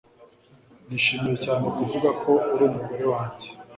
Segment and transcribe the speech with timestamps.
[0.87, 3.49] nishimiye cyane kuvuga ko uri umugore wanjye